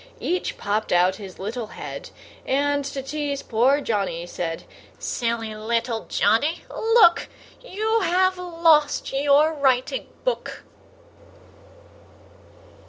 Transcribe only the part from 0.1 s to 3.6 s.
Each popped out his little head, And, to tease